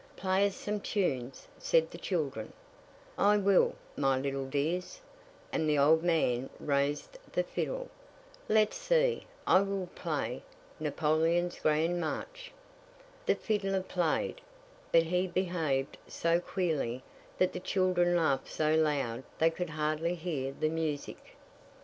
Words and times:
"Play 0.17 0.47
us 0.47 0.55
some 0.55 0.79
tunes," 0.79 1.47
said 1.59 1.91
the 1.91 1.97
children. 1.99 2.53
"I 3.19 3.37
will, 3.37 3.75
my 3.95 4.17
little 4.17 4.47
dears;" 4.47 4.99
and 5.53 5.69
the 5.69 5.77
old 5.77 6.03
man 6.03 6.49
raised 6.59 7.19
the 7.31 7.43
fiddle. 7.43 7.87
"Let's 8.49 8.77
see 8.77 9.27
I 9.45 9.61
will 9.61 9.89
play 9.93 10.41
'Napoleon's 10.79 11.59
Grand 11.59 12.01
March.'" 12.01 12.51
The 13.27 13.35
fiddler 13.35 13.81
played, 13.83 14.41
but 14.91 15.03
he 15.03 15.27
behaved 15.27 15.99
so 16.07 16.39
queerly 16.39 17.03
that 17.37 17.53
the 17.53 17.59
children 17.59 18.15
laughed 18.15 18.47
so 18.47 18.73
loud 18.73 19.21
they 19.37 19.51
could 19.51 19.69
hardly 19.69 20.15
hear 20.15 20.51
the 20.51 20.69
music. 20.69 21.35